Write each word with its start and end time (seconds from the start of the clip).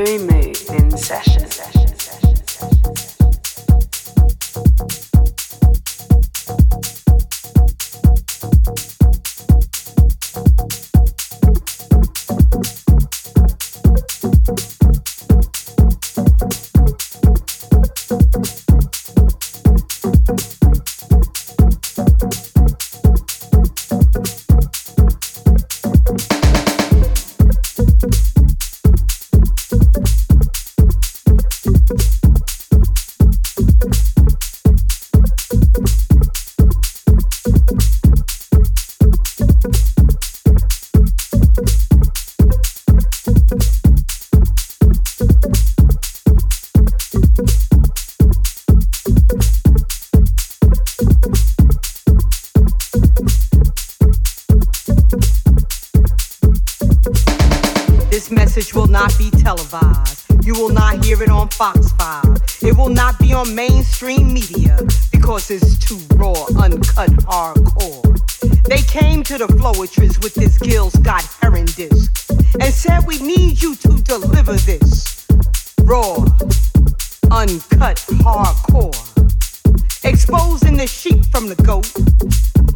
Uri 0.00 0.16
Mood 0.16 0.56
in 0.70 0.96
session. 0.96 1.79
the 81.50 81.62
goats, 81.64 81.92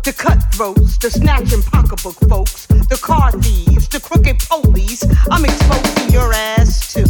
the 0.02 0.12
cutthroats, 0.12 0.98
the 0.98 1.08
snatching 1.08 1.62
pocketbook 1.62 2.16
folks, 2.28 2.66
the 2.66 2.98
car 3.00 3.30
thieves, 3.30 3.86
the 3.88 4.00
crooked 4.00 4.38
police. 4.40 5.04
I'm 5.30 5.44
exposing 5.44 6.10
your 6.10 6.32
ass 6.32 6.92
to 6.94 7.04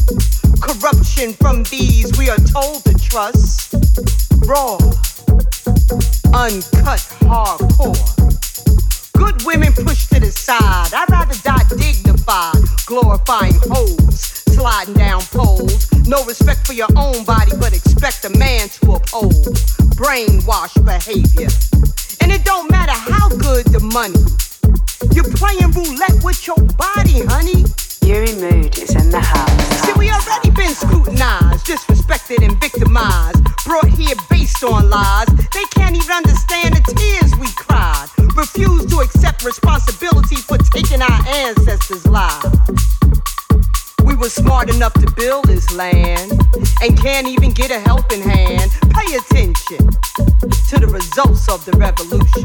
corruption 0.61 1.33
from 1.33 1.63
these 1.65 2.17
we 2.19 2.29
are 2.29 2.37
told 2.37 2.85
to 2.85 2.93
trust. 2.99 3.73
Raw, 4.45 4.75
uncut, 6.35 7.01
hardcore. 7.25 8.44
Good 9.15 9.43
women 9.45 9.73
pushed 9.73 10.11
to 10.13 10.21
the 10.21 10.31
side. 10.31 10.93
I'd 10.93 11.11
rather 11.11 11.35
die 11.43 11.65
dignified, 11.77 12.63
glorifying 12.87 13.55
hoes, 13.71 14.43
sliding 14.53 14.95
down 14.95 15.23
poles. 15.23 15.91
No 16.07 16.25
respect 16.25 16.67
for 16.67 16.73
your 16.75 16.89
own 16.97 17.25
body, 17.25 17.53
but 17.59 17.73
expect 17.73 18.25
a 18.25 18.31
man 18.39 18.69
to 18.69 18.93
uphold. 18.93 19.55
Brainwashed 19.97 20.85
behavior. 20.85 21.49
And 22.21 22.33
it 22.33 22.45
don't 22.45 22.71
matter 22.71 22.93
how 22.93 23.29
good 23.29 23.67
the 23.67 23.81
money. 23.81 24.21
You're 25.15 25.31
playing 25.37 25.71
roulette 25.73 26.23
with 26.25 26.47
your 26.47 26.61
body, 26.77 27.25
honey. 27.27 27.65
Uri 28.05 28.35
Mood 28.35 28.77
is 28.77 28.95
in 28.95 29.09
the 29.09 29.21
house. 29.21 29.81
See, 29.81 29.93
we 29.97 30.11
already 30.11 30.51
been 30.51 30.75
scrutinized, 30.75 31.67
disrespected, 31.67 32.45
and 32.45 32.61
victimized. 32.61 33.43
Brought 33.65 33.89
here 33.89 34.15
based 34.29 34.63
on 34.63 34.91
lies. 34.91 35.27
They 35.55 35.65
can't 35.71 35.97
even 35.97 36.11
understand 36.11 36.77
the 36.77 36.83
tears 36.93 37.33
we 37.41 37.49
cried. 37.57 38.09
Refuse 38.37 38.85
to 38.87 38.99
accept 39.01 39.43
responsibility 39.43 40.37
for 40.37 40.59
taking 40.59 41.01
our 41.01 41.29
ancestors' 41.29 42.07
lives. 42.07 42.59
We 44.05 44.15
were 44.17 44.29
smart 44.29 44.69
enough 44.69 44.93
to 44.95 45.11
build 45.17 45.47
this 45.47 45.73
land 45.73 46.33
and 46.83 47.01
can't 47.01 47.27
even 47.27 47.53
get 47.53 47.71
a 47.71 47.81
helping 47.81 48.21
hand. 48.21 48.71
Pay 48.93 49.17
attention 49.17 49.89
to 50.69 50.79
the 50.79 50.89
results 50.93 51.49
of 51.49 51.65
the 51.65 51.73
revolution 51.79 52.45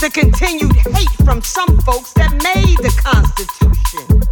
the 0.00 0.08
continued 0.08 0.74
hate 0.76 1.10
from 1.26 1.42
some 1.42 1.78
folks 1.80 2.14
that 2.14 2.32
made 2.42 2.78
the 2.78 2.88
Constitution. 3.04 4.22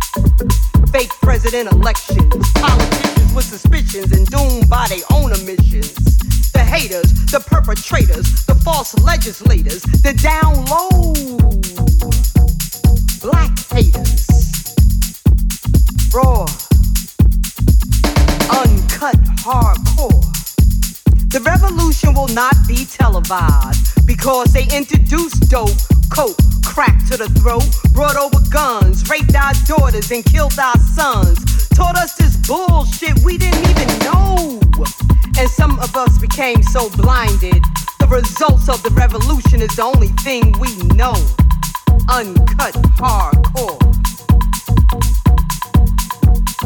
Fake 0.91 1.11
president 1.21 1.71
elections, 1.71 2.33
politicians 2.55 3.35
with 3.35 3.45
suspicions 3.45 4.13
and 4.13 4.27
doomed 4.31 4.71
by 4.71 4.87
their 4.89 5.05
own 5.13 5.31
omissions. 5.31 5.93
The 6.53 6.65
haters, 6.65 7.13
the 7.27 7.41
perpetrators, 7.41 8.47
the 8.47 8.55
false 8.65 8.99
legislators, 9.01 9.83
the 9.83 10.15
down 10.17 10.65
low 10.73 11.13
black 13.21 13.53
haters. 13.69 14.25
Raw, 16.15 16.47
uncut, 18.49 19.17
hardcore. 19.45 20.58
The 21.29 21.41
revolution 21.41 22.15
will 22.15 22.29
not 22.29 22.57
be 22.67 22.87
televised 22.87 24.07
because 24.07 24.51
they 24.55 24.65
introduced 24.75 25.51
dope, 25.51 25.77
coke, 26.11 26.39
crack 26.65 27.05
to 27.09 27.19
the 27.19 27.29
throat, 27.29 27.69
brought 27.93 28.17
over 28.17 28.41
guns, 28.49 29.07
raped 29.11 29.37
our 29.37 29.53
daughters, 29.67 30.11
and 30.11 30.25
killed 30.25 30.59
our 30.59 30.79
sons. 30.79 31.69
Taught 31.69 31.99
us 31.99 32.15
this 32.15 32.35
bullshit 32.49 33.19
we 33.25 33.37
didn't 33.37 33.61
even 33.61 33.89
know. 34.09 34.59
And 35.37 35.51
some 35.51 35.79
of 35.81 35.95
us 35.97 36.17
became 36.17 36.63
so 36.63 36.89
blinded. 36.97 37.63
The 38.01 38.09
results 38.09 38.71
of 38.71 38.83
the 38.83 38.91
revolution 38.97 39.61
is 39.61 39.77
the 39.77 39.83
only 39.83 40.09
thing 40.25 40.55
we 40.59 40.75
know. 40.97 41.13
Uncut 42.09 42.73
hardcore. 42.97 43.79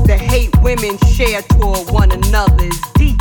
The 0.06 0.17
hate 0.17 0.55
women 0.62 0.99
share 1.11 1.43
toward 1.43 1.91
one 1.91 2.12
another 2.12 2.62
is 2.62 2.81
deep 2.94 3.19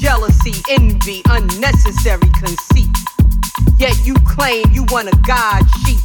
jealousy, 0.00 0.54
envy, 0.70 1.20
unnecessary 1.28 2.28
conceit. 2.40 2.88
Yet 3.76 3.94
you 4.02 4.14
claim 4.24 4.64
you 4.72 4.84
want 4.88 5.08
a 5.08 5.16
God 5.26 5.62
sheep. 5.84 6.00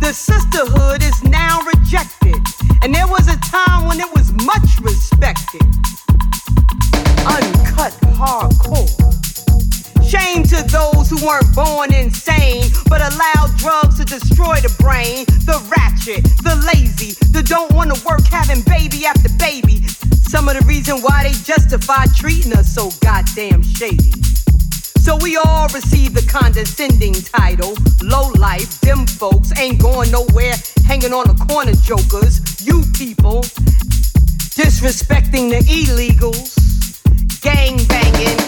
The 0.00 0.12
sisterhood 0.12 1.04
is 1.04 1.22
now 1.22 1.60
rejected, 1.62 2.42
and 2.82 2.92
there 2.92 3.06
was 3.06 3.28
a 3.28 3.38
time 3.38 3.86
when 3.86 4.00
it 4.00 4.10
was 4.12 4.32
much 4.44 4.80
respected. 4.80 5.62
Uncut 7.22 7.94
hardcore. 8.18 8.90
Shame 10.02 10.42
to 10.42 10.62
those 10.68 11.08
who 11.08 11.24
weren't 11.24 11.54
born 11.54 11.94
insane, 11.94 12.64
but 12.88 13.00
allowed 13.00 13.56
drugs 13.56 13.98
to 13.98 14.04
destroy 14.04 14.56
the 14.56 14.74
brain. 14.80 15.26
The 15.46 15.62
ratchet, 15.70 16.24
the 16.42 16.58
lazy, 16.74 17.14
the 17.30 17.44
don't 17.44 17.72
wanna 17.72 17.94
work, 18.04 18.26
having 18.26 18.62
baby 18.62 19.06
after 19.06 19.28
baby 19.38 19.86
some 20.32 20.48
of 20.48 20.58
the 20.58 20.64
reason 20.64 20.96
why 21.02 21.24
they 21.24 21.32
justify 21.44 22.06
treating 22.16 22.54
us 22.54 22.74
so 22.74 22.88
goddamn 23.02 23.62
shady. 23.62 24.16
So 25.04 25.18
we 25.20 25.36
all 25.36 25.68
receive 25.68 26.14
the 26.14 26.24
condescending 26.26 27.12
title, 27.12 27.76
low 28.00 28.32
life, 28.40 28.80
them 28.80 29.06
folks 29.06 29.52
ain't 29.58 29.82
going 29.82 30.10
nowhere, 30.10 30.54
hanging 30.86 31.12
on 31.12 31.28
the 31.28 31.36
corner 31.52 31.74
jokers, 31.84 32.40
you 32.64 32.80
people, 32.96 33.42
disrespecting 34.56 35.52
the 35.52 35.60
illegals, 35.68 36.56
gang 37.42 37.76
banging. 37.84 38.40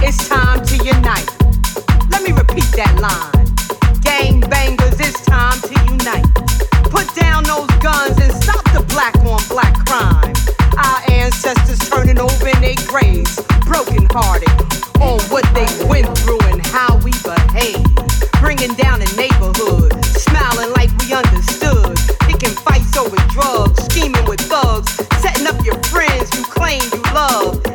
It's 0.00 0.26
time 0.30 0.64
to 0.64 0.76
unite. 0.80 1.28
Let 2.08 2.22
me 2.22 2.32
repeat 2.32 2.72
that 2.80 2.96
line. 3.04 4.00
Gang 4.00 4.40
bangers, 4.48 4.98
it's 4.98 5.20
time 5.26 5.60
to 5.60 5.74
unite. 5.92 6.57
Put 6.90 7.14
down 7.14 7.44
those 7.44 7.68
guns 7.84 8.16
and 8.18 8.32
stop 8.32 8.64
the 8.72 8.82
black 8.88 9.14
on 9.26 9.40
black 9.48 9.74
crime. 9.84 10.32
Our 10.76 11.00
ancestors 11.12 11.78
turning 11.88 12.18
over 12.18 12.48
in 12.48 12.60
their 12.60 12.80
graves, 12.86 13.36
brokenhearted 13.66 14.48
on 15.00 15.20
what 15.28 15.44
they 15.52 15.68
went 15.84 16.08
through 16.18 16.40
and 16.48 16.64
how 16.66 16.96
we 17.04 17.12
behave. 17.20 17.84
Bringing 18.40 18.74
down 18.74 19.00
the 19.00 19.12
neighborhood, 19.20 19.92
smiling 20.04 20.72
like 20.72 20.90
we 21.04 21.12
understood. 21.12 21.98
Picking 22.24 22.56
fights 22.64 22.96
over 22.96 23.16
drugs, 23.28 23.84
scheming 23.84 24.24
with 24.24 24.40
thugs, 24.40 24.92
setting 25.20 25.46
up 25.46 25.62
your 25.64 25.76
friends 25.84 26.32
you 26.36 26.44
claim 26.44 26.80
you 26.92 27.02
love. 27.12 27.67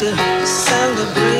to 0.00 0.46
celebrate. 0.46 1.39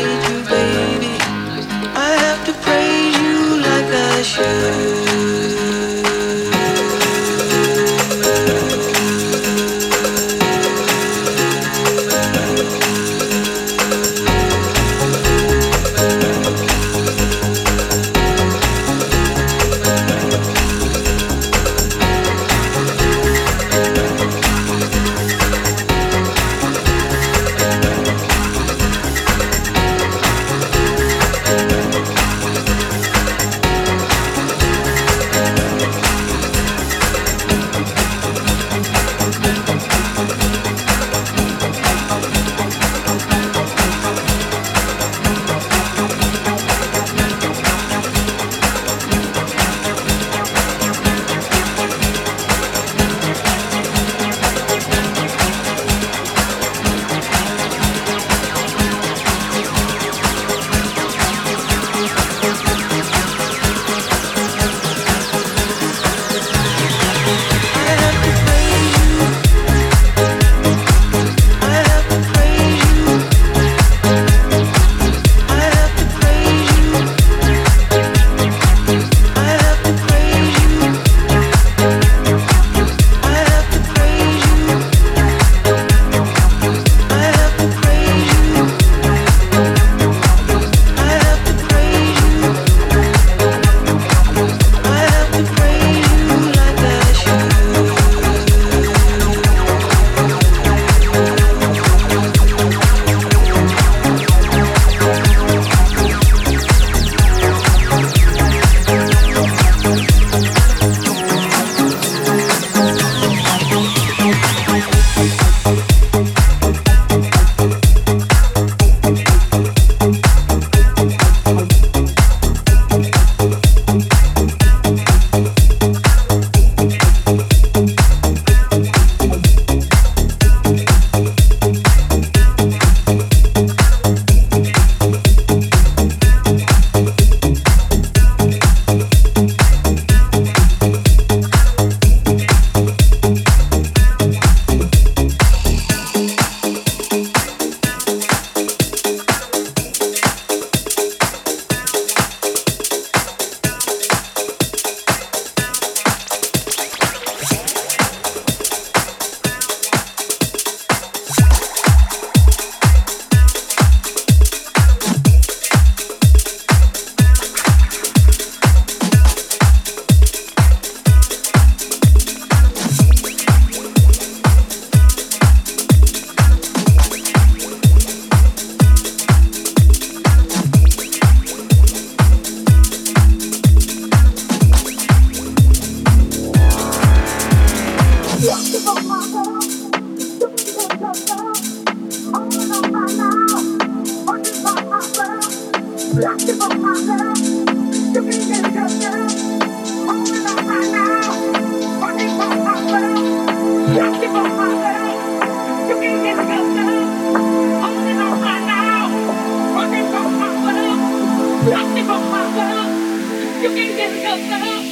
If 211.93 212.09
I'm 212.09 213.63
you 213.63 213.69
can 213.71 213.97
get 213.97 214.13
yourself. 214.23 214.90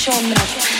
Show 0.00 0.22
me. 0.22 0.79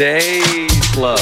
Today's 0.00 0.96
love. 0.96 1.18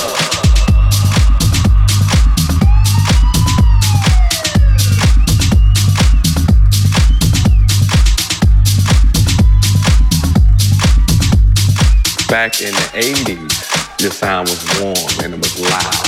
Back 12.29 12.61
in 12.61 12.70
the 12.70 12.89
80s, 12.95 14.01
your 14.01 14.12
sound 14.12 14.49
was 14.49 14.81
warm 14.81 15.24
and 15.24 15.35
it 15.35 15.39
was 15.39 15.59
loud. 15.59 16.08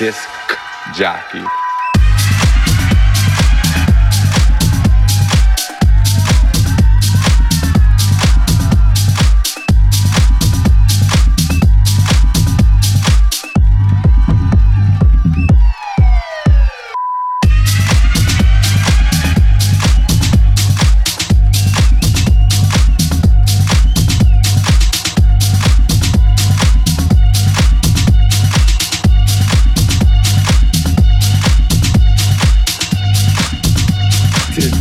Disc 0.00 0.30
jockey. 0.94 1.44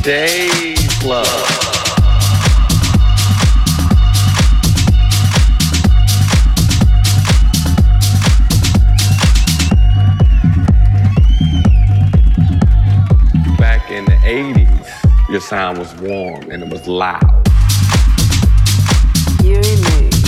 Club. 0.09 1.23
Back 13.59 13.91
in 13.91 14.05
the 14.05 14.17
80s, 14.23 15.29
your 15.29 15.41
sound 15.41 15.77
was 15.77 15.93
warm 15.97 16.49
and 16.49 16.63
it 16.63 16.69
was 16.69 16.87
loud. 16.87 17.21
Mood 19.43 19.63
in 19.63 19.77
session. 19.77 20.18